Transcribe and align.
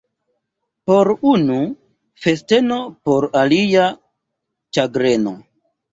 Por 0.89 1.11
unu— 1.31 1.57
festeno, 2.25 2.79
por 3.09 3.27
alia— 3.43 3.85
ĉagreno. 4.79 5.37